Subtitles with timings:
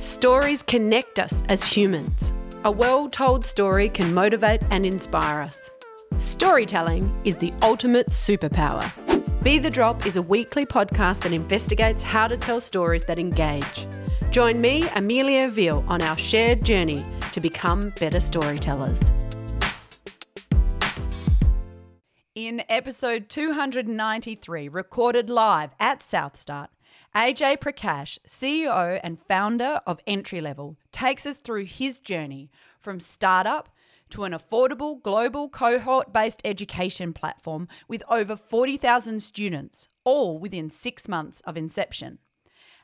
[0.00, 2.32] Stories connect us as humans.
[2.64, 5.70] A well told story can motivate and inspire us.
[6.16, 8.90] Storytelling is the ultimate superpower.
[9.42, 13.86] Be the Drop is a weekly podcast that investigates how to tell stories that engage.
[14.30, 19.12] Join me, Amelia Veal, on our shared journey to become better storytellers.
[22.34, 26.70] In episode 293, recorded live at Southstart,
[27.14, 33.68] AJ Prakash, CEO and founder of Entry Level, takes us through his journey from startup
[34.10, 41.08] to an affordable global cohort based education platform with over 40,000 students, all within six
[41.08, 42.18] months of inception.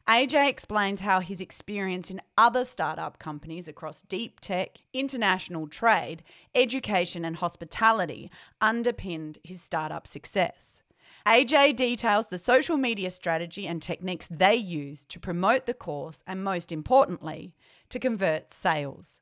[0.08, 7.24] AJ explains how his experience in other startup companies across deep tech, international trade, education,
[7.24, 8.28] and hospitality
[8.60, 10.82] underpinned his startup success.
[11.26, 16.44] AJ details the social media strategy and techniques they use to promote the course and,
[16.44, 17.52] most importantly,
[17.88, 19.20] to convert sales.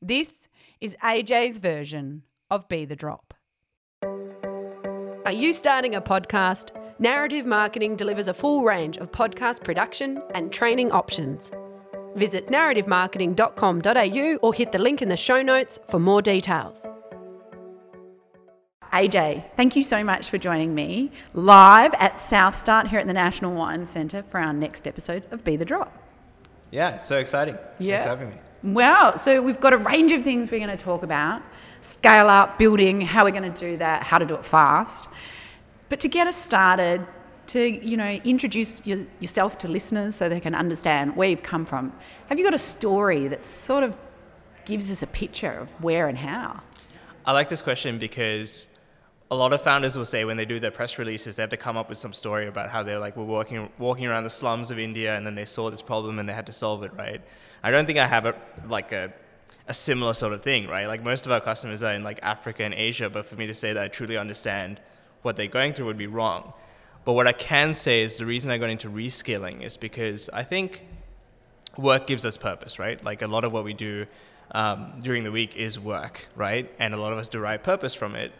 [0.00, 0.48] This
[0.80, 3.34] is AJ's version of Be the Drop.
[5.26, 6.70] Are you starting a podcast?
[6.98, 11.50] Narrative Marketing delivers a full range of podcast production and training options.
[12.16, 16.86] Visit narrativemarketing.com.au or hit the link in the show notes for more details.
[18.92, 23.54] AJ, thank you so much for joining me live at Southstart here at the National
[23.54, 25.96] Wine Centre for our next episode of Be the Drop.
[26.70, 27.56] Yeah, so exciting.
[27.78, 27.96] Yeah.
[27.96, 28.74] Thanks for having me.
[28.74, 31.42] Wow, so we've got a range of things we're going to talk about
[31.80, 35.08] scale up, building, how we're going to do that, how to do it fast.
[35.88, 37.04] But to get us started,
[37.48, 41.64] to you know introduce your, yourself to listeners so they can understand where you've come
[41.64, 41.92] from.
[42.28, 43.96] Have you got a story that sort of
[44.64, 46.62] gives us a picture of where and how?
[47.24, 48.68] I like this question because
[49.32, 51.56] a lot of founders will say when they do their press releases, they have to
[51.56, 54.70] come up with some story about how they're like, were walking, walking around the slums
[54.70, 57.22] of India and then they saw this problem and they had to solve it, right?
[57.62, 58.34] I don't think I have a,
[58.68, 59.10] like a,
[59.66, 60.86] a similar sort of thing, right?
[60.86, 63.54] Like most of our customers are in like Africa and Asia, but for me to
[63.54, 64.80] say that I truly understand
[65.22, 66.52] what they're going through would be wrong.
[67.06, 70.42] But what I can say is the reason I got into reskilling is because I
[70.42, 70.84] think
[71.78, 73.02] work gives us purpose, right?
[73.02, 74.04] Like a lot of what we do
[74.50, 76.70] um, during the week is work, right?
[76.78, 78.32] And a lot of us derive purpose from it.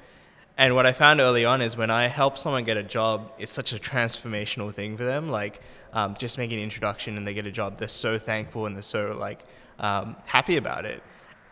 [0.58, 3.52] And what I found early on is when I help someone get a job, it's
[3.52, 5.30] such a transformational thing for them.
[5.30, 5.60] Like
[5.92, 8.82] um, just making an introduction and they get a job, they're so thankful and they're
[8.82, 9.40] so like
[9.78, 11.02] um, happy about it.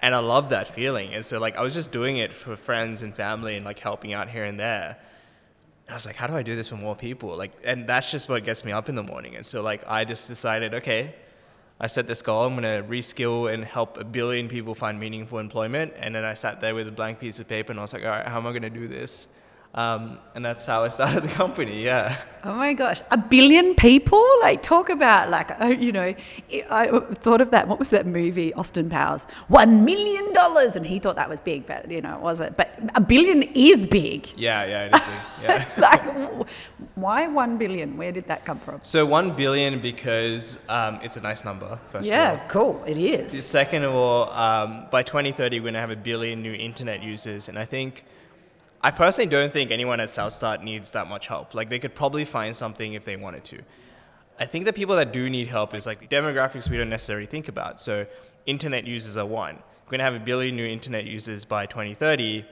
[0.02, 1.14] And I love that feeling.
[1.14, 4.12] And so like I was just doing it for friends and family and like helping
[4.12, 4.98] out here and there.
[5.86, 7.36] And I was like, how do I do this for more people?
[7.36, 9.34] Like, and that's just what gets me up in the morning.
[9.34, 11.14] And so like I just decided, okay,
[11.82, 12.44] I set this goal.
[12.44, 15.94] I'm going to reskill and help a billion people find meaningful employment.
[15.98, 18.04] And then I sat there with a blank piece of paper and I was like,
[18.04, 19.28] all right, how am I going to do this?
[19.72, 21.84] Um, and that's how I started the company.
[21.84, 22.16] Yeah.
[22.42, 24.26] Oh my gosh, a billion people!
[24.42, 26.12] Like, talk about like, uh, you know,
[26.70, 27.68] I thought of that.
[27.68, 29.24] What was that movie, Austin Powers?
[29.46, 32.56] One million dollars, and he thought that was big, but you know, it wasn't.
[32.56, 34.32] But a billion is big.
[34.36, 35.20] Yeah, yeah, it is big.
[35.42, 35.64] Yeah.
[35.78, 36.46] like,
[36.96, 37.96] why one billion?
[37.96, 38.80] Where did that come from?
[38.82, 41.78] so one billion because um, it's a nice number.
[41.92, 42.42] First Yeah, of all.
[42.42, 42.84] Yeah, cool.
[42.86, 43.44] It is.
[43.46, 47.48] Second of all, um, by 2030, we're going to have a billion new internet users,
[47.48, 48.04] and I think.
[48.82, 51.54] I personally don't think anyone at Southstart needs that much help.
[51.54, 53.62] Like they could probably find something if they wanted to.
[54.38, 57.46] I think the people that do need help is like demographics we don't necessarily think
[57.46, 57.82] about.
[57.82, 58.06] So
[58.46, 59.56] internet users are one.
[59.84, 62.46] We're going to have a billion new internet users by 2030.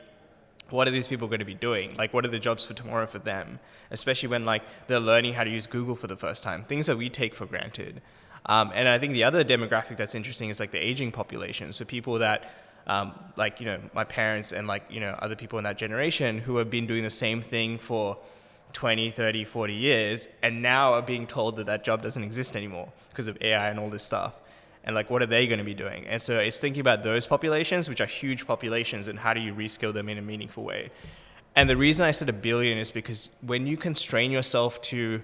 [0.69, 1.97] What are these people going to be doing?
[1.97, 3.59] Like what are the jobs for tomorrow for them?
[3.91, 6.63] Especially when like they're learning how to use Google for the first time.
[6.63, 8.03] Things that we take for granted.
[8.45, 11.73] Um, and I think the other demographic that's interesting is like the aging population.
[11.73, 12.51] So people that
[12.89, 16.39] um, like you know my parents and like you know other people in that generation
[16.39, 18.17] who have been doing the same thing for
[18.73, 22.93] 20 30 40 years and now are being told that that job doesn't exist anymore
[23.11, 24.41] because of ai and all this stuff.
[24.85, 26.07] And like what are they going to be doing?
[26.07, 29.55] And so it's thinking about those populations which are huge populations and how do you
[29.55, 30.91] reskill them in a meaningful way?
[31.55, 35.23] And the reason i said a billion is because when you constrain yourself to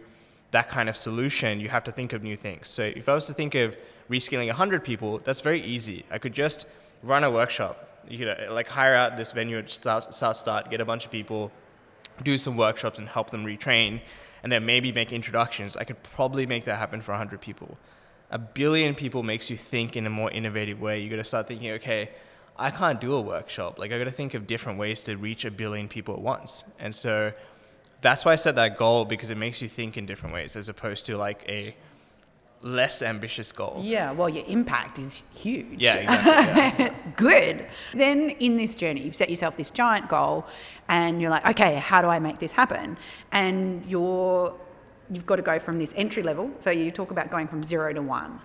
[0.51, 2.69] that kind of solution you have to think of new things.
[2.69, 3.77] So if i was to think of
[4.11, 6.05] reskilling 100 people that's very easy.
[6.11, 6.67] I could just
[7.05, 8.03] run a workshop.
[8.09, 11.11] You could uh, like hire out this venue at South, Start, get a bunch of
[11.11, 11.53] people,
[12.23, 14.01] do some workshops and help them retrain,
[14.43, 15.77] and then maybe make introductions.
[15.77, 17.79] I could probably make that happen for 100 people.
[18.31, 21.01] A billion people makes you think in a more innovative way.
[21.01, 22.11] You got to start thinking, okay,
[22.57, 23.79] I can't do a workshop.
[23.79, 26.65] Like I got to think of different ways to reach a billion people at once.
[26.79, 27.33] And so
[28.01, 30.69] that's why I set that goal because it makes you think in different ways as
[30.69, 31.77] opposed to like a
[32.65, 33.79] less ambitious goal.
[33.81, 35.81] Yeah, well, your impact is huge.
[35.81, 36.85] Yeah, exactly.
[36.87, 37.11] Yeah.
[37.17, 37.67] Good.
[37.93, 40.47] Then in this journey, you've set yourself this giant goal,
[40.89, 42.97] and you're like, okay, how do I make this happen?
[43.31, 44.55] And you're
[45.11, 46.51] you've got to go from this entry level.
[46.59, 48.41] So you talk about going from zero to one.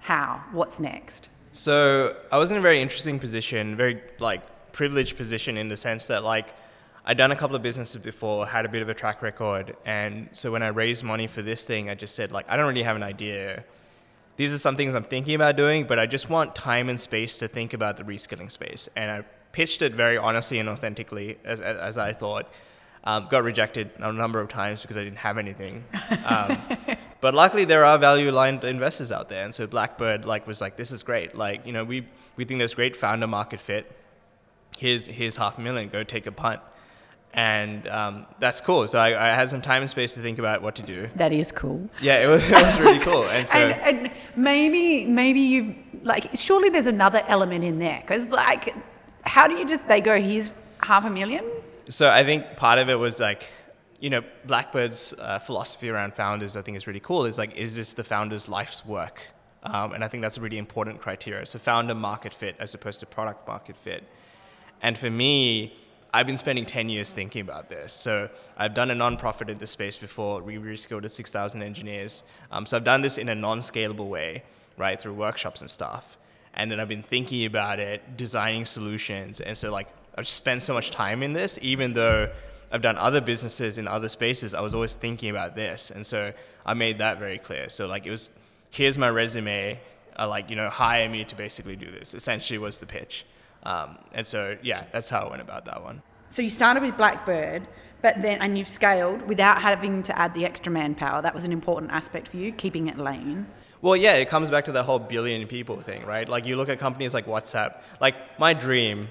[0.00, 0.44] How?
[0.52, 1.28] What's next?
[1.52, 6.06] So I was in a very interesting position, very like privileged position in the sense
[6.06, 6.54] that like
[7.06, 10.28] I'd done a couple of businesses before, had a bit of a track record, and
[10.32, 12.82] so when I raised money for this thing, I just said like I don't really
[12.82, 13.64] have an idea.
[14.36, 17.36] These are some things I'm thinking about doing, but I just want time and space
[17.38, 18.88] to think about the reskilling space.
[18.96, 22.48] And I pitched it very honestly and authentically, as, as, as I thought.
[23.04, 25.84] Um, got rejected a number of times because I didn't have anything.
[26.24, 26.58] Um,
[27.20, 30.90] but luckily, there are value-aligned investors out there, and so Blackbird like was like, "This
[30.90, 31.36] is great.
[31.36, 32.06] Like, you know, we
[32.36, 33.92] we think there's great founder market fit.
[34.78, 35.90] Here's here's half a million.
[35.90, 36.60] Go take a punt."
[37.34, 38.86] And um, that's cool.
[38.86, 41.10] So I, I, had some time and space to think about what to do.
[41.16, 41.90] That is cool.
[42.00, 43.24] Yeah, it was, it was really cool.
[43.28, 48.28] And so and, and maybe maybe you've like surely there's another element in there because
[48.28, 48.72] like
[49.22, 51.44] how do you just they go here's half a million
[51.88, 53.50] so I think part of it was like,
[54.00, 57.26] you know, Blackbird's uh, philosophy around founders, I think is really cool.
[57.26, 59.22] Is like, is this the founder's life's work?
[59.62, 61.44] Um, and I think that's a really important criteria.
[61.46, 64.04] So founder market fit as opposed to product market fit.
[64.82, 65.74] And for me,
[66.14, 67.92] I've been spending 10 years thinking about this.
[67.92, 70.40] So I've done a nonprofit in this space before.
[70.40, 72.22] We reskilled to 6,000 engineers.
[72.52, 74.44] Um, so I've done this in a non-scalable way,
[74.76, 76.16] right, through workshops and stuff.
[76.54, 79.40] And then I've been thinking about it, designing solutions.
[79.40, 82.30] And so like I've spent so much time in this, even though
[82.70, 85.90] I've done other businesses in other spaces, I was always thinking about this.
[85.90, 86.32] And so
[86.64, 87.68] I made that very clear.
[87.70, 88.30] So like it was,
[88.70, 89.80] here's my resume,
[90.16, 93.26] uh, like, you know, hire me to basically do this, essentially was the pitch.
[93.64, 96.02] Um, and so, yeah, that's how I went about that one.
[96.28, 97.66] So you started with Blackbird,
[98.02, 101.22] but then, and you've scaled without having to add the extra manpower.
[101.22, 103.46] That was an important aspect for you, keeping it lean.
[103.80, 106.28] Well, yeah, it comes back to the whole billion people thing, right?
[106.28, 107.82] Like you look at companies like WhatsApp.
[108.00, 109.08] Like my dream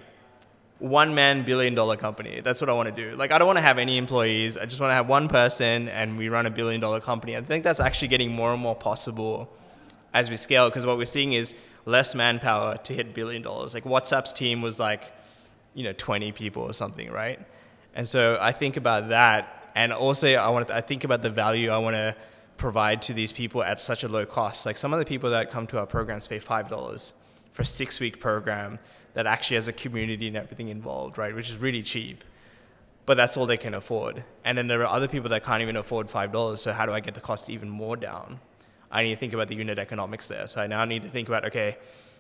[0.84, 2.42] one man billion dollar company.
[2.42, 3.16] That's what I want to do.
[3.16, 4.58] Like I don't want to have any employees.
[4.58, 7.38] I just want to have one person and we run a billion dollar company.
[7.38, 9.50] I think that's actually getting more and more possible
[10.14, 13.74] as we scale because what we're seeing is less manpower to hit billion dollars.
[13.74, 15.12] Like WhatsApp's team was like,
[15.74, 17.40] you know, 20 people or something, right?
[17.96, 21.30] And so I think about that and also I want to I think about the
[21.30, 22.16] value I want to
[22.58, 24.66] provide to these people at such a low cost.
[24.66, 27.14] Like some of the people that come to our programs pay $5
[27.52, 28.80] for a 6-week program
[29.16, 31.36] that actually has a community and everything involved, right?
[31.36, 32.24] Which is really cheap.
[33.06, 34.24] But that's all they can afford.
[34.46, 36.58] And then there are other people that can't even afford $5.
[36.58, 38.40] So how do I get the cost even more down?
[38.94, 40.48] I need to think about the unit economics there.
[40.48, 41.78] So I now need to think about, okay,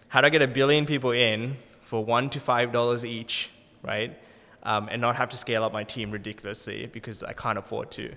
[0.07, 3.51] how do I get a billion people in for one to $5 each,
[3.83, 4.17] right?
[4.63, 8.13] Um, and not have to scale up my team ridiculously because I can't afford to.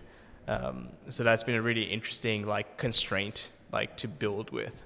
[0.49, 4.83] Um, so that's been a really interesting like constraint like to build with.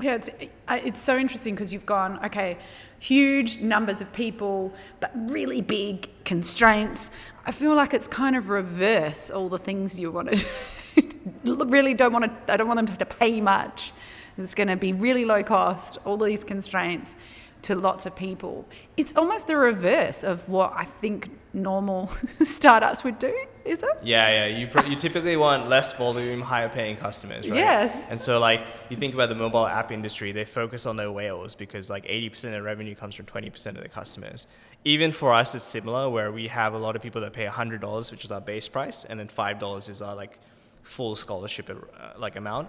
[0.00, 0.30] Yeah, it's,
[0.68, 2.58] it's so interesting because you've gone, okay,
[2.98, 7.10] huge numbers of people, but really big constraints.
[7.46, 11.02] I feel like it's kind of reverse all the things you want to
[11.44, 13.92] really don't want to, I don't want them to have to pay much.
[14.36, 17.16] It's going to be really low cost, all these constraints
[17.62, 18.66] to lots of people.
[18.96, 22.06] It's almost the reverse of what I think normal
[22.42, 23.34] startups would do,
[23.66, 23.98] is it?
[24.02, 24.58] Yeah, yeah.
[24.58, 27.58] You, pr- you typically want less volume, higher paying customers, right?
[27.58, 28.08] Yes.
[28.10, 31.54] And so, like, you think about the mobile app industry, they focus on their whales
[31.54, 34.46] because, like, 80% of revenue comes from 20% of the customers.
[34.84, 38.10] Even for us, it's similar where we have a lot of people that pay $100,
[38.10, 40.38] which is our base price, and then $5 is our, like,
[40.82, 42.68] full scholarship, uh, like, amount.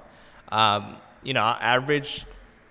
[0.49, 2.25] Um, you know, our average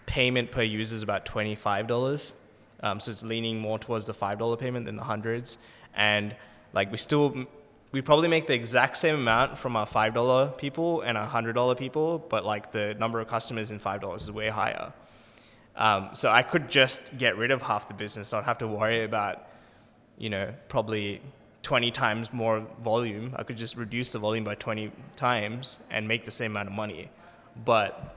[0.06, 2.33] payment per user is about $25.
[2.80, 5.59] Um, so it's leaning more towards the $5 payment than the hundreds.
[5.95, 6.37] And
[6.73, 7.47] like we still,
[7.97, 12.19] we probably make the exact same amount from our $5 people and our $100 people,
[12.29, 14.93] but like the number of customers in $5 is way higher.
[15.76, 19.03] Um, so I could just get rid of half the business, not have to worry
[19.03, 19.47] about,
[20.19, 21.23] you know, probably
[21.62, 23.35] 20 times more volume.
[23.35, 26.75] I could just reduce the volume by 20 times and make the same amount of
[26.75, 27.09] money.
[27.65, 28.15] But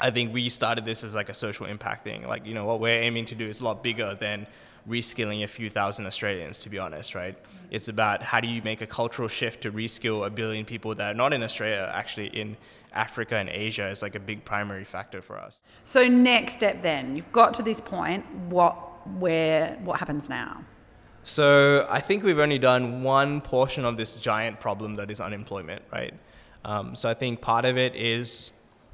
[0.00, 2.26] I think we started this as like a social impact thing.
[2.26, 4.46] Like, you know, what we're aiming to do is a lot bigger than
[4.88, 7.36] reskilling a few thousand Australians, to be honest, right?
[7.70, 11.10] It's about how do you make a cultural shift to reskill a billion people that
[11.10, 12.56] are not in Australia, actually in
[12.92, 15.62] Africa and Asia is like a big primary factor for us.
[15.84, 18.74] So next step then, you've got to this point, what
[19.18, 20.64] where what happens now?
[21.24, 25.82] So I think we've only done one portion of this giant problem that is unemployment,
[25.92, 26.14] right?
[26.64, 28.52] Um, so I think part of it is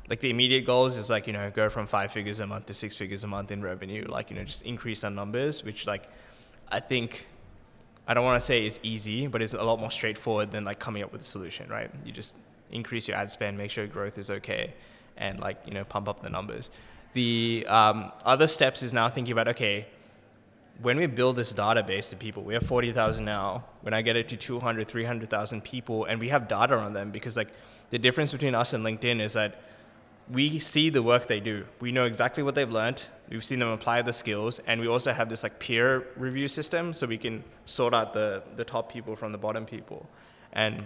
[0.08, 2.74] like the immediate goals is like you know go from five figures a month to
[2.74, 6.08] six figures a month in revenue like you know just increase our numbers which like
[6.70, 7.26] i think
[8.06, 10.78] i don't want to say is easy but it's a lot more straightforward than like
[10.78, 11.90] coming up with a solution right?
[12.04, 12.36] You just
[12.70, 14.74] increase your ad spend make sure growth is okay
[15.16, 16.70] and like you know pump up the numbers.
[17.12, 19.86] The um, other steps is now thinking about okay
[20.82, 23.64] when we build this database of people we have 40000 now.
[23.82, 27.36] When i get it to 200 300000 people and we have data on them because
[27.36, 27.48] like
[27.90, 29.60] the difference between us and linkedin is that
[30.30, 31.66] we see the work they do.
[31.80, 33.08] We know exactly what they've learned.
[33.28, 36.94] We've seen them apply the skills, and we also have this like peer review system,
[36.94, 40.08] so we can sort out the the top people from the bottom people.
[40.52, 40.84] And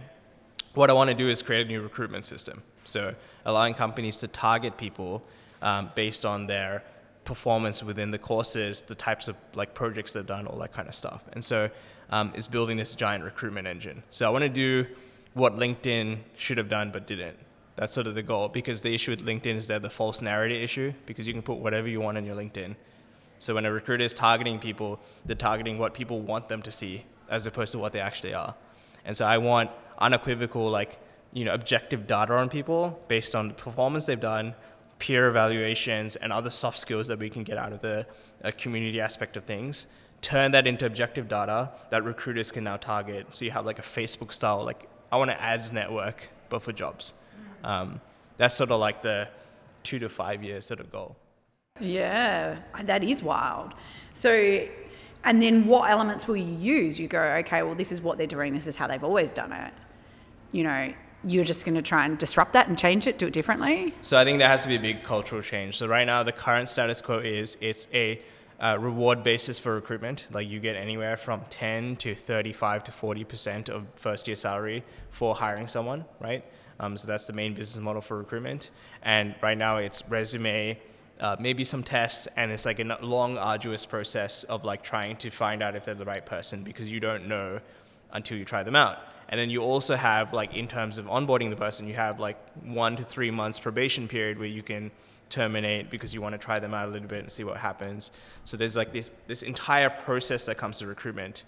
[0.75, 2.63] what I want to do is create a new recruitment system.
[2.85, 3.15] So
[3.45, 5.23] allowing companies to target people
[5.63, 6.83] um, based on their
[7.25, 10.95] performance within the courses, the types of like projects they've done, all that kind of
[10.95, 11.23] stuff.
[11.33, 11.71] And so
[12.11, 14.03] um, is building this giant recruitment engine.
[14.11, 14.87] So I want to do
[15.35, 17.37] what LinkedIn should have done but didn't.
[17.79, 20.61] That's sort of the goal because the issue with LinkedIn is that the false narrative
[20.61, 22.75] issue because you can put whatever you want on your LinkedIn.
[23.39, 27.05] So when a recruiter is targeting people, they're targeting what people want them to see
[27.31, 28.57] as opposed to what they actually are.
[29.05, 30.99] And so I want unequivocal, like,
[31.33, 34.57] you know, objective data on people based on the performance they've done,
[34.99, 38.09] peer evaluations, and other soft skills that we can get out of the
[38.43, 39.87] uh, community aspect of things.
[40.21, 43.33] Turn that into objective data that recruiters can now target.
[43.33, 46.73] So you have like a Facebook style, like I want an ads network, but for
[46.73, 47.15] jobs.
[47.65, 48.01] Um,
[48.37, 49.29] that's sort of like the
[49.83, 51.17] two to five year sort of goal.
[51.81, 53.75] Yeah, that is wild.
[54.13, 54.67] So,
[55.25, 56.99] and then what elements will you use?
[56.99, 59.53] You go, okay, well, this is what they're doing, this is how they've always done
[59.53, 59.73] it.
[60.53, 60.93] You know,
[61.25, 63.95] you're just going to try and disrupt that and change it, do it differently?
[64.03, 65.77] So I think there has to be a big cultural change.
[65.77, 68.23] So right now, the current status quo is it's a
[68.61, 70.27] uh, reward basis for recruitment.
[70.33, 75.35] Like you get anywhere from 10 to 35 to 40% of first year salary for
[75.35, 76.45] hiring someone, right?
[76.81, 78.71] Um, so that's the main business model for recruitment.
[79.03, 80.79] And right now it's resume,
[81.21, 85.31] uh, maybe some tests, and it's like a long, arduous process of like trying to
[85.31, 87.61] find out if they're the right person because you don't know
[88.13, 88.99] until you try them out.
[89.29, 92.39] And then you also have like in terms of onboarding the person, you have like
[92.65, 94.91] one to three months probation period where you can
[95.29, 98.11] terminate because you want to try them out a little bit and see what happens.
[98.45, 101.45] So there's like this this entire process that comes to recruitment.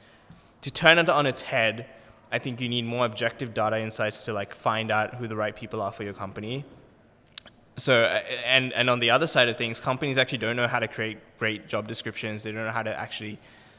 [0.63, 1.87] To turn it on its head,
[2.33, 5.55] I think you need more objective data insights to like find out who the right
[5.55, 6.65] people are for your company.
[7.77, 8.05] So
[8.45, 11.19] and and on the other side of things, companies actually don't know how to create
[11.39, 12.43] great job descriptions.
[12.43, 13.39] They don't know how to actually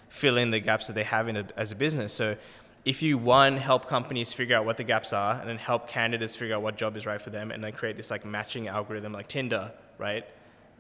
[0.10, 2.14] fill in the gaps that they have in a, as a business.
[2.14, 2.36] So
[2.84, 6.36] if you one help companies figure out what the gaps are and then help candidates
[6.36, 9.14] figure out what job is right for them and then create this like matching algorithm
[9.14, 10.26] like Tinder right?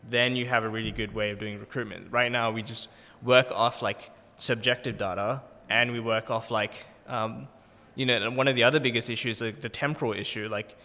[0.09, 2.11] Then you have a really good way of doing recruitment.
[2.11, 2.89] Right now, we just
[3.21, 6.73] work off like subjective data and we work off like,
[7.07, 7.47] um,
[7.95, 10.47] you know, one of the other biggest issues is the temporal issue.
[10.49, 10.77] Like,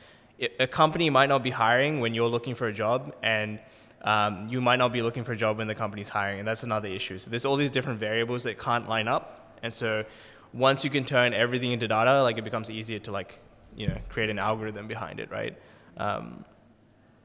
[0.60, 3.58] a company might not be hiring when you're looking for a job and
[4.02, 6.62] um, you might not be looking for a job when the company's hiring, and that's
[6.62, 7.18] another issue.
[7.18, 10.04] So there's all these different variables that can't line up, and so
[10.52, 13.40] once you can turn everything into data, like it becomes easier to like
[13.74, 15.56] you know create an algorithm behind it, right?
[15.96, 16.44] Um,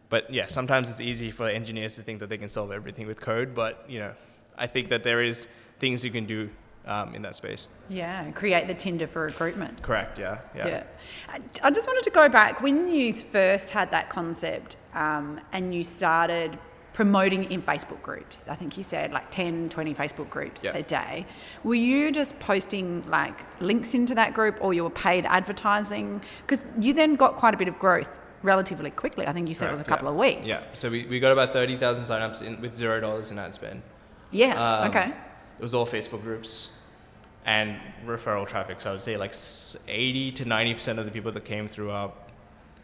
[0.10, 3.22] but yeah, sometimes it's easy for engineers to think that they can solve everything with
[3.22, 3.54] code.
[3.54, 4.14] But you know,
[4.58, 5.48] I think that there is
[5.80, 6.50] things you can do
[6.86, 7.68] um, in that space.
[7.90, 9.82] Yeah, create the Tinder for recruitment.
[9.82, 10.18] Correct.
[10.18, 10.42] Yeah.
[10.56, 10.68] Yeah.
[10.68, 10.84] yeah.
[11.64, 15.84] I just wanted to go back when you first had that concept um, and you
[15.84, 16.58] started
[16.94, 18.44] promoting in Facebook groups.
[18.50, 21.26] I think you said like 10, 20 Facebook groups a day.
[21.64, 26.22] Were you just posting like links into that group or you were paid advertising?
[26.46, 29.26] Because you then got quite a bit of growth relatively quickly.
[29.26, 30.12] I think you said Correct, it was a couple yeah.
[30.12, 30.48] of weeks.
[30.48, 30.74] Yeah.
[30.74, 33.82] So we, we got about 30,000 signups in, with zero dollars in ad spend.
[34.32, 34.82] Yeah.
[34.82, 35.14] Um, okay.
[35.62, 36.70] It was all Facebook groups
[37.46, 38.82] and referral traffic.
[38.82, 39.36] So I would say like
[39.88, 42.12] 80 to 90% of the people that came through our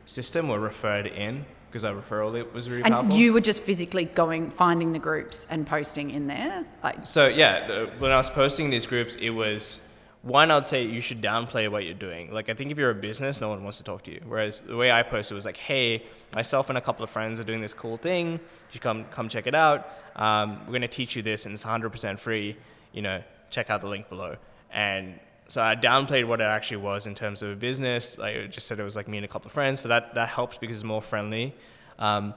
[0.05, 3.17] system were referred in because our referral was really and powerful.
[3.17, 6.65] you were just physically going, finding the groups and posting in there?
[6.83, 7.03] like.
[7.03, 9.91] So yeah, when I was posting these groups, it was
[10.27, 12.33] one, I'd say you should downplay what you're doing.
[12.33, 14.21] Like, I think if you're a business, no one wants to talk to you.
[14.25, 16.03] Whereas the way I posted was like, hey,
[16.35, 18.33] myself and a couple of friends are doing this cool thing.
[18.33, 18.39] You
[18.71, 19.89] should come, come check it out.
[20.15, 22.57] Um, we're going to teach you this, and it's 100% free.
[22.91, 24.35] You know, check out the link below.
[24.71, 28.19] And so I downplayed what it actually was in terms of a business.
[28.19, 29.79] I just said it was like me and a couple of friends.
[29.79, 31.55] So that, that helps because it's more friendly.
[31.97, 32.33] Um,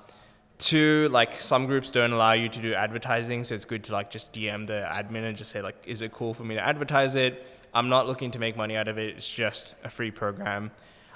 [0.61, 4.11] Two, like some groups don't allow you to do advertising, so it's good to like
[4.11, 7.15] just DM the admin and just say like, is it cool for me to advertise
[7.15, 7.47] it?
[7.75, 9.17] I'm not looking to make money out of it.
[9.17, 10.71] It's just a free program.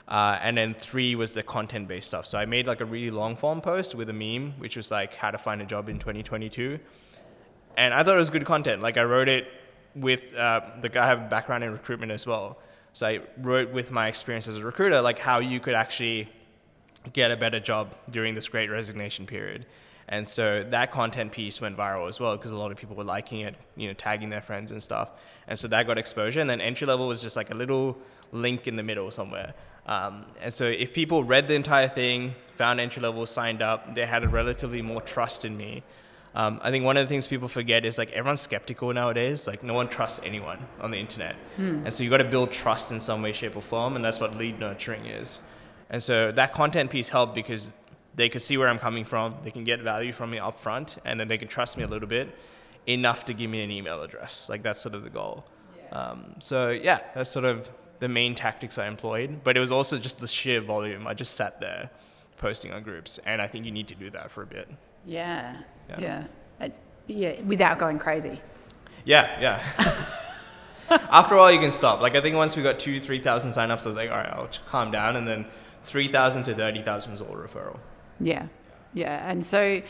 [0.07, 2.27] Uh, and then three was the content based stuff.
[2.27, 5.15] So I made like a really long form post with a meme, which was like
[5.15, 6.79] how to find a job in 2022.
[7.77, 8.83] And I thought it was good content.
[8.83, 9.49] Like I wrote it
[9.95, 12.59] with uh, the guy I have a background in recruitment as well.
[12.93, 16.29] So I wrote with my experience as a recruiter, like how you could actually
[17.13, 19.67] get a better job during this great resignation period.
[20.09, 23.05] And so that content piece went viral as well because a lot of people were
[23.05, 25.11] liking it, you know, tagging their friends and stuff.
[25.49, 26.41] And so that got exposure.
[26.41, 27.97] And then entry level was just like a little
[28.33, 29.55] link in the middle somewhere.
[29.87, 34.07] Um, and so if people read the entire thing, found entry level, signed up, they
[34.07, 35.83] had a relatively more trust in me.
[36.35, 39.47] Um, I think one of the things people forget is like everyone's skeptical nowadays.
[39.47, 41.83] Like no one trusts anyone on the internet, hmm.
[41.85, 44.19] and so you got to build trust in some way, shape, or form, and that's
[44.19, 45.41] what lead nurturing is.
[45.91, 47.71] And so that content piece helped because
[48.17, 50.99] they could see where I'm coming from, they can get value from me up front,
[51.05, 52.35] and then they can trust me a little bit
[52.87, 54.49] enough to give me an email address.
[54.49, 55.45] Like that's sort of the goal.
[55.77, 55.99] Yeah.
[55.99, 59.43] Um, so yeah, that's sort of the main tactics I employed.
[59.43, 61.07] But it was also just the sheer volume.
[61.07, 61.91] I just sat there
[62.39, 64.69] posting on groups, and I think you need to do that for a bit.
[65.07, 65.57] Yeah,
[65.89, 66.25] yeah,
[66.61, 66.69] yeah,
[67.07, 68.41] yeah without going crazy.
[69.05, 70.21] Yeah, yeah.
[71.11, 72.01] After a while, you can stop.
[72.01, 74.33] Like I think once we got two, three thousand signups, I was like, all right,
[74.33, 75.47] I'll calm down, and then
[75.83, 77.79] three thousand to thirty thousand was all referral.
[78.21, 78.47] Yeah,
[78.93, 79.83] yeah, and so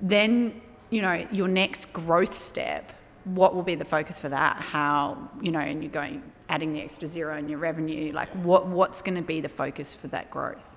[0.00, 2.92] then you know your next growth step.
[3.24, 4.56] What will be the focus for that?
[4.56, 8.12] How you know, and you're going adding the extra zero in your revenue.
[8.12, 10.76] Like, what what's going to be the focus for that growth?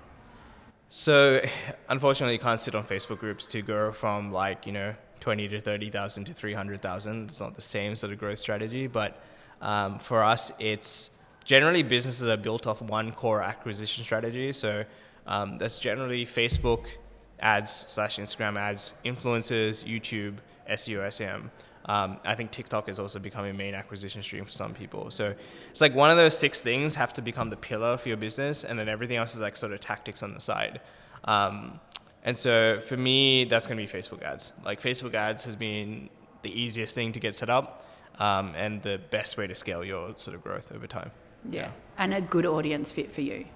[0.88, 1.44] So,
[1.88, 5.60] unfortunately, you can't sit on Facebook groups to go from like you know twenty to
[5.60, 7.30] thirty thousand to three hundred thousand.
[7.30, 9.22] It's not the same sort of growth strategy, but
[9.60, 11.10] um, for us, it's
[11.44, 14.52] generally businesses are built off one core acquisition strategy.
[14.52, 14.84] So
[15.26, 16.86] um, that's generally Facebook
[17.40, 20.36] ads slash Instagram ads, influencers, YouTube,
[20.70, 21.50] SEO, SEM.
[21.86, 25.10] Um, I think TikTok is also becoming a main acquisition stream for some people.
[25.10, 25.34] So
[25.70, 28.64] it's like one of those six things have to become the pillar for your business,
[28.64, 30.80] and then everything else is like sort of tactics on the side.
[31.24, 31.80] Um,
[32.22, 34.52] and so for me, that's going to be Facebook ads.
[34.64, 36.10] Like Facebook ads has been
[36.42, 37.86] the easiest thing to get set up
[38.18, 41.10] um, and the best way to scale your sort of growth over time.
[41.48, 41.62] Yeah.
[41.62, 41.70] yeah.
[41.96, 43.46] And a good audience fit for you.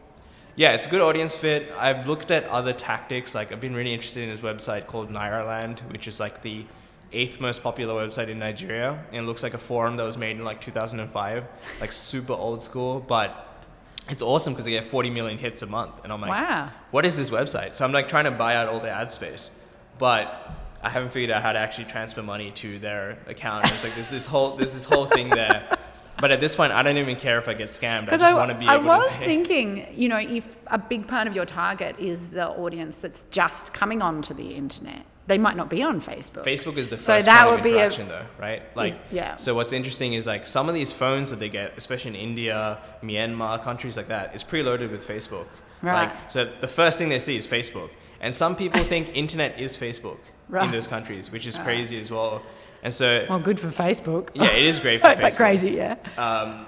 [0.56, 1.72] Yeah, it's a good audience fit.
[1.76, 3.34] I've looked at other tactics.
[3.34, 6.64] Like I've been really interested in this website called Nairaland, which is like the
[7.12, 9.04] eighth most popular website in Nigeria.
[9.10, 11.44] And it looks like a forum that was made in like 2005,
[11.80, 13.48] like super old school, but
[14.08, 16.04] it's awesome because they get 40 million hits a month.
[16.04, 17.74] And I'm like, wow, what is this website?
[17.74, 19.60] So I'm like trying to buy out all the ad space,
[19.98, 23.64] but I haven't figured out how to actually transfer money to their account.
[23.66, 25.73] It's like there's this whole there's this whole thing there.
[26.24, 28.10] But at this point, I don't even care if I get scammed.
[28.10, 28.66] I, I want to be.
[28.66, 32.96] I was thinking, you know, if a big part of your target is the audience
[32.96, 36.46] that's just coming onto the internet, they might not be on Facebook.
[36.46, 38.62] Facebook is the first so that would be a, though, right?
[38.74, 39.36] Like, is, yeah.
[39.36, 42.78] So what's interesting is like some of these phones that they get, especially in India,
[43.02, 45.48] Myanmar, countries like that, is preloaded with Facebook.
[45.82, 46.06] Right.
[46.06, 47.90] Like, so the first thing they see is Facebook,
[48.22, 50.64] and some people think internet is Facebook right.
[50.64, 52.40] in those countries, which is crazy as well.
[52.84, 54.28] And so, well, good for Facebook.
[54.34, 55.20] Yeah, it is great for Facebook.
[55.22, 55.96] but crazy, yeah.
[56.18, 56.66] Um,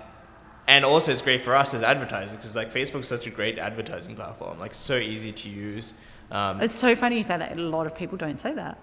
[0.67, 4.17] and also, it's great for us as advertisers because like Facebook's such a great advertising
[4.17, 4.59] platform.
[4.59, 5.93] Like, so easy to use.
[6.31, 7.57] Um, it's so funny you say that.
[7.57, 8.79] A lot of people don't say that.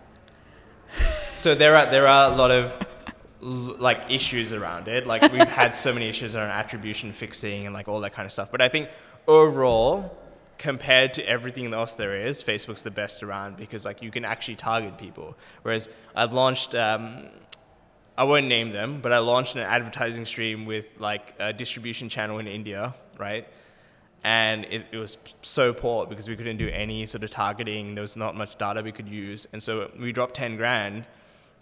[1.35, 2.77] so there are there are a lot of
[3.41, 5.05] like issues around it.
[5.05, 8.31] Like we've had so many issues around attribution fixing and like all that kind of
[8.31, 8.51] stuff.
[8.51, 8.89] But I think
[9.27, 10.17] overall,
[10.63, 14.55] compared to everything else there is, Facebook's the best around because like you can actually
[14.55, 15.35] target people.
[15.61, 17.27] Whereas I've launched, um,
[18.17, 22.39] I won't name them, but I launched an advertising stream with like a distribution channel
[22.39, 23.45] in India, right?
[24.23, 27.95] And it, it was so poor because we couldn't do any sort of targeting.
[27.95, 31.05] There was not much data we could use, and so we dropped ten grand.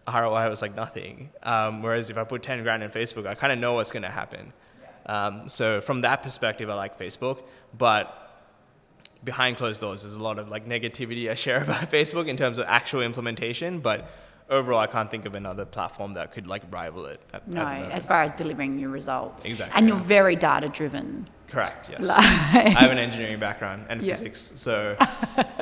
[0.07, 1.31] ROI was like nothing.
[1.41, 4.03] Um, whereas if I put ten grand in Facebook, I kind of know what's going
[4.03, 4.53] to happen.
[5.07, 7.41] Um, so from that perspective, I like Facebook,
[7.75, 8.20] but
[9.23, 12.57] behind closed doors, there's a lot of like negativity I share about Facebook in terms
[12.57, 14.09] of actual implementation, but
[14.49, 17.21] overall, I can't think of another platform that could like rival it.
[17.33, 19.45] At, no, at as far as delivering your results.
[19.45, 19.77] Exactly.
[19.77, 21.27] And you're very data driven.
[21.47, 21.89] Correct.
[21.89, 22.01] Yes.
[22.01, 24.13] Like, I have an engineering background and yeah.
[24.13, 24.95] physics, so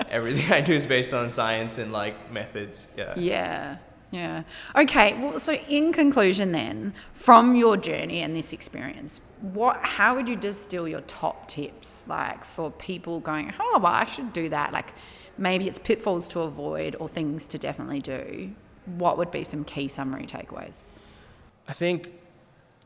[0.09, 2.89] everything I do is based on science and like methods.
[2.97, 3.13] Yeah.
[3.17, 3.77] Yeah.
[4.11, 4.43] Yeah.
[4.75, 5.13] Okay.
[5.19, 9.77] Well, so in conclusion, then, from your journey and this experience, what?
[9.77, 14.33] How would you distill your top tips, like for people going, oh, well, I should
[14.33, 14.73] do that.
[14.73, 14.93] Like,
[15.37, 18.51] maybe it's pitfalls to avoid or things to definitely do.
[18.85, 20.81] What would be some key summary takeaways?
[21.67, 22.11] I think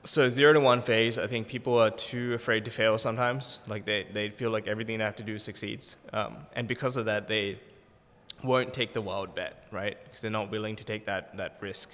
[0.04, 0.28] so.
[0.28, 1.18] Zero to one phase.
[1.18, 3.60] I think people are too afraid to fail sometimes.
[3.66, 7.06] Like they they feel like everything they have to do succeeds, um, and because of
[7.06, 7.60] that, they
[8.44, 9.98] won't take the wild bet, right?
[10.04, 11.90] Because they're not willing to take that that risk.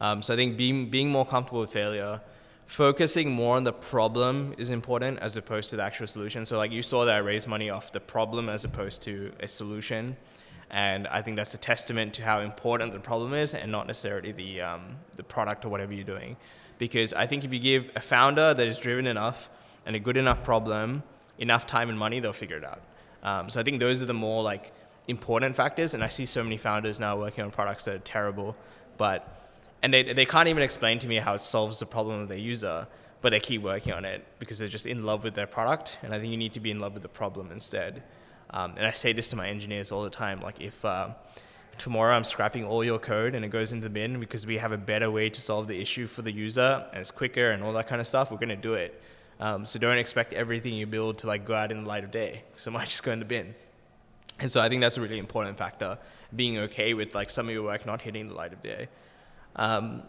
[0.00, 2.20] Um, so I think being being more comfortable with failure,
[2.66, 6.44] focusing more on the problem is important as opposed to the actual solution.
[6.44, 9.48] So like you saw that I raised money off the problem as opposed to a
[9.48, 10.16] solution,
[10.70, 14.32] and I think that's a testament to how important the problem is and not necessarily
[14.32, 16.36] the um, the product or whatever you're doing.
[16.78, 19.48] Because I think if you give a founder that is driven enough
[19.86, 21.02] and a good enough problem
[21.38, 22.82] enough time and money, they'll figure it out.
[23.22, 24.72] Um, so I think those are the more like
[25.08, 25.94] important factors.
[25.94, 28.56] And I see so many founders now working on products that are terrible,
[28.96, 29.32] but
[29.82, 32.38] and they they can't even explain to me how it solves the problem of their
[32.38, 32.86] user,
[33.20, 35.98] but they keep working on it because they're just in love with their product.
[36.02, 38.02] And I think you need to be in love with the problem instead.
[38.50, 40.84] Um, and I say this to my engineers all the time, like if.
[40.84, 41.10] Uh,
[41.78, 44.72] tomorrow I'm scrapping all your code and it goes into the bin because we have
[44.72, 47.72] a better way to solve the issue for the user and it's quicker and all
[47.74, 49.00] that kind of stuff, we're going to do it.
[49.38, 52.10] Um, so don't expect everything you build to like go out in the light of
[52.10, 52.44] day.
[52.56, 53.54] So it might just go in the bin.
[54.38, 55.98] And so I think that's a really important factor,
[56.34, 58.88] being okay with like some of your work not hitting the light of day.
[59.56, 60.02] Um,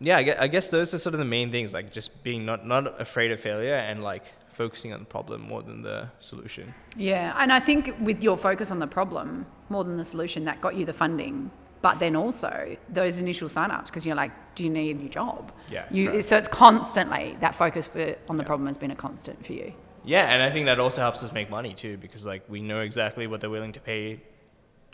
[0.00, 2.44] yeah, I guess, I guess those are sort of the main things, like just being
[2.44, 6.74] not, not afraid of failure and like focusing on the problem more than the solution.
[6.96, 10.60] Yeah, and I think with your focus on the problem more than the solution, that
[10.60, 11.50] got you the funding.
[11.82, 15.52] But then also those initial signups, because you're like, do you need a new job?
[15.70, 16.24] Yeah, You, correct.
[16.24, 19.72] so it's constantly that focus for on the problem has been a constant for you.
[20.06, 22.80] Yeah, and I think that also helps us make money too, because like we know
[22.80, 24.20] exactly what they're willing to pay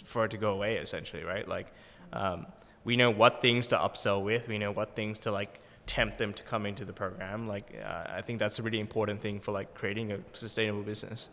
[0.04, 1.46] for it to go away, essentially, right?
[1.46, 1.72] Like,
[2.12, 2.46] um,
[2.84, 6.32] we know what things to upsell with, we know what things to like tempt them
[6.32, 7.46] to come into the program.
[7.46, 11.28] Like, uh, I think that's a really important thing for like creating a sustainable business.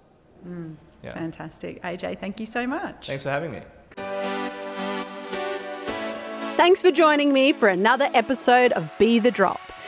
[1.04, 1.13] Yeah.
[1.13, 2.20] Fantastic, AJ.
[2.20, 3.08] Thank you so much.
[3.08, 3.62] Thanks for having me.
[6.58, 9.68] Thanks for joining me for another episode of Be the Drop.